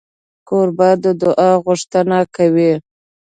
[0.47, 2.73] کوربه د دعا غوښتنه کوي.